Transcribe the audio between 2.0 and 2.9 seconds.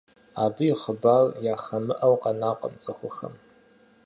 къэнакъым